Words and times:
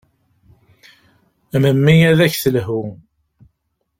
Memmi 1.61 1.95
ad 2.11 2.19
ak-telhu. 2.25 2.81